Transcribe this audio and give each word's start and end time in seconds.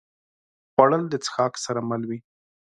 خوړل 0.71 1.03
د 1.09 1.13
څښاک 1.23 1.53
سره 1.65 1.79
مل 1.89 2.01
وي 2.09 2.19